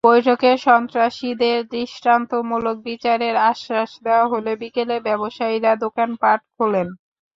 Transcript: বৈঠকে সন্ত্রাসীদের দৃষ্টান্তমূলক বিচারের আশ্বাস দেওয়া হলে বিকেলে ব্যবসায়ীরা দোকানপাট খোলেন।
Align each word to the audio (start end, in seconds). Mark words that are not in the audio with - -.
বৈঠকে 0.03 0.51
সন্ত্রাসীদের 0.59 1.57
দৃষ্টান্তমূলক 1.73 2.77
বিচারের 2.85 3.35
আশ্বাস 3.51 3.91
দেওয়া 4.03 4.25
হলে 4.27 4.51
বিকেলে 4.61 4.95
ব্যবসায়ীরা 5.07 5.71
দোকানপাট 5.83 6.39
খোলেন। 6.55 6.87